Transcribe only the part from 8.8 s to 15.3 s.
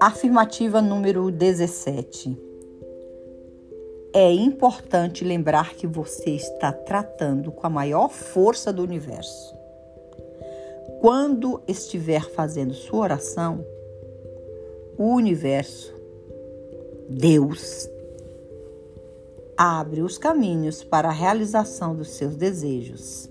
universo. Quando estiver fazendo sua oração, o